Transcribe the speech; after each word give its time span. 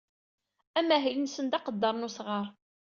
Amahil-nsen 0.79 1.45
d 1.47 1.53
aqedder 1.57 1.93
n 1.95 2.07
usɣar. 2.07 2.47